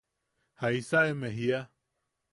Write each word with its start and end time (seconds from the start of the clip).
¿Jaisa 0.61 0.99
eme 1.11 1.29
jiia? 1.37 1.61